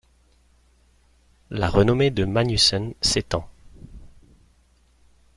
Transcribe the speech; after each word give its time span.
La 1.51 1.69
renommée 1.69 2.09
de 2.09 2.25
Magnussen 2.25 2.95
s'étend. 3.01 3.47